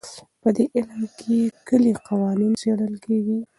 په 0.41 0.49
دې 0.57 0.65
علم 0.75 1.01
کې 1.19 1.37
کلي 1.67 1.93
قوانین 2.07 2.53
څېړل 2.61 2.93
کېږي. 3.05 3.37